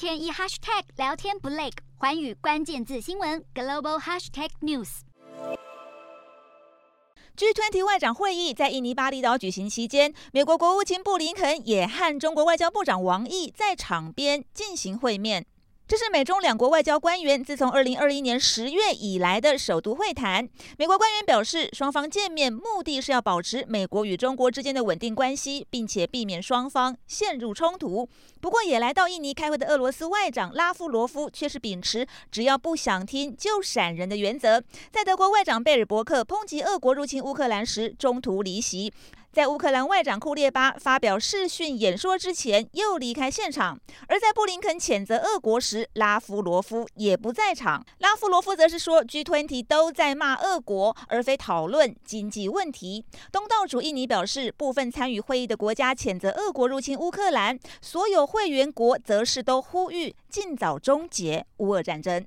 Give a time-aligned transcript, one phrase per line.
[0.00, 5.00] 天一 hashtag 聊天不累，环宇关键字新闻 global hashtag news。
[7.36, 15.44] G20 外长会议在印尼巴厘岛举行期间，美国国务卿布林肯也和中国外交部长王毅在场边进行会面。
[15.90, 20.48] 这是美中两国外交官员自从二零二一年十月以来的首度会谈。
[20.78, 28.08] 美国官员表示，双方见面目的是要保持美国与中国之间的稳定关系，并且避免双方陷入冲突。
[28.40, 34.62] 不过，也来到印尼开会的俄罗斯外长拉夫罗夫却是秉持只要不想听就闪人的原则，
[34.92, 38.92] 在德国外长贝尔伯克抨击俄国入侵乌克兰时中途离席。
[39.32, 43.76] 在乌克兰外长库列巴发表视讯演说之前，又离开现场；
[44.08, 47.86] 而在布林肯谴责俄国时，拉夫罗夫也不在场。
[47.98, 53.04] 拉夫罗夫则是说，G20 都在骂俄国，而非讨论经济问题。
[53.30, 62.26] 东道主印尼表示，部分参与会议的国家谴责俄国入侵乌克兰，所有会员国则是都呼吁尽早终结乌俄战争。